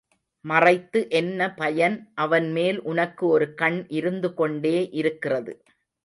[0.45, 5.53] மறைத்து என்ன பயன் அவன் மேல் உனக்கு ஒரு கண் இருந்துகொண்டே இருக்கிறது.